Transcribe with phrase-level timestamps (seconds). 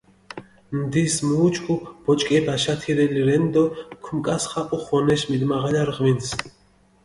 [0.79, 3.63] ნდის მუ უჩქუ ბოჭკეფი აშათირელი რენი დო
[4.03, 6.27] ქუმკასხაპუ ღონეში მიდმაღალარი ღვინს.